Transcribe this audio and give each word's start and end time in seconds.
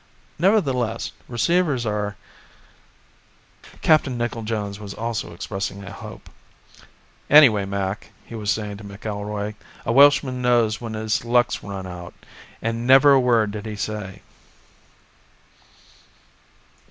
Nevertheless, 0.39 1.11
receivers 1.27 1.85
are... 1.85 2.15
Captain 3.83 4.17
Nickel 4.17 4.41
Jones 4.41 4.79
was 4.79 4.95
also 4.95 5.31
expressing 5.31 5.83
a 5.83 5.91
hope: 5.91 6.27
"Anyway, 7.29 7.65
Mac," 7.65 8.09
he 8.25 8.33
was 8.33 8.49
saying 8.49 8.77
to 8.77 8.83
McIlroy, 8.83 9.53
"a 9.85 9.91
Welshman 9.91 10.41
knows 10.41 10.81
when 10.81 10.95
his 10.95 11.23
luck's 11.23 11.61
run 11.61 11.85
out. 11.85 12.15
And 12.63 12.87
never 12.87 13.11
a 13.11 13.19
word 13.19 13.51
did 13.51 13.67
he 13.67 13.75
say." 13.75 14.23